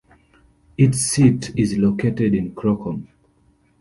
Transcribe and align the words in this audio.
Its 0.79 0.97
seat 0.99 1.53
is 1.55 1.77
located 1.77 2.33
in 2.33 2.55
Krokom. 2.55 3.07